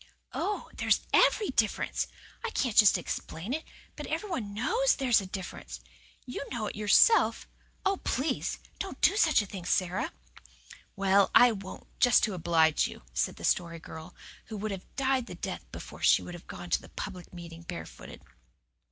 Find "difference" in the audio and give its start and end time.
1.51-2.07, 5.27-5.79